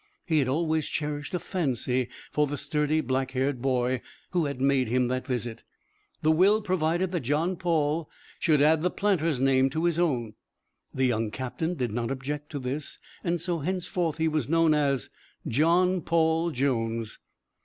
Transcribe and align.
He 0.25 0.39
had 0.39 0.47
always 0.47 0.87
cherished 0.87 1.35
a 1.35 1.37
fancy 1.39 2.09
for 2.31 2.47
the 2.47 2.57
sturdy, 2.57 3.01
black 3.01 3.33
haired 3.33 3.61
boy 3.61 4.01
who 4.31 4.45
had 4.45 4.59
made 4.59 4.87
him 4.87 5.09
that 5.09 5.27
visit. 5.27 5.61
The 6.23 6.31
will 6.31 6.63
provided 6.63 7.11
that 7.11 7.19
John 7.19 7.55
Paul 7.55 8.09
should 8.39 8.63
add 8.63 8.81
the 8.81 8.89
planter's 8.89 9.39
name 9.39 9.69
to 9.69 9.83
his 9.83 9.99
own. 9.99 10.33
The 10.91 11.05
young 11.05 11.29
captain 11.29 11.75
did 11.75 11.91
not 11.91 12.09
object 12.09 12.49
to 12.53 12.57
this, 12.57 12.97
and 13.23 13.39
so 13.39 13.59
henceforth 13.59 14.17
he 14.17 14.27
was 14.27 14.49
known 14.49 14.73
as 14.73 15.11
John 15.47 16.01
Paul 16.01 16.49
Jones. 16.49 17.19